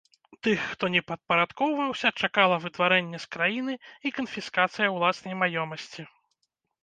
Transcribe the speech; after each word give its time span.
Тых, 0.45 0.61
хто 0.71 0.85
не 0.93 1.01
падпарадкоўваўся, 1.09 2.07
чакала 2.25 2.55
выдварэнне 2.63 3.19
з 3.25 3.31
краіны 3.35 3.73
і 4.11 4.15
канфіскацыя 4.17 4.87
ўласнай 4.95 5.35
маёмасці. 5.43 6.01